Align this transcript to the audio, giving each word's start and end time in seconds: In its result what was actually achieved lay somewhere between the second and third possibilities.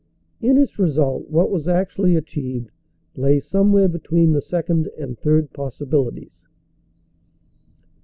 In 0.41 0.57
its 0.57 0.79
result 0.79 1.29
what 1.29 1.51
was 1.51 1.67
actually 1.67 2.15
achieved 2.15 2.71
lay 3.15 3.39
somewhere 3.39 3.87
between 3.87 4.31
the 4.31 4.41
second 4.41 4.89
and 4.97 5.15
third 5.15 5.53
possibilities. 5.53 6.47